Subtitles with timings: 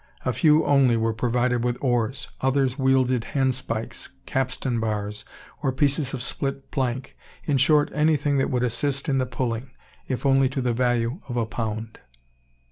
[0.25, 5.25] A few only were provided with oars; others wielded handspikes, capstan bars,
[5.61, 9.69] or pieces of split plank, in short, anything that would assist in the "pulling,"
[10.07, 11.99] if only to the value of a pound.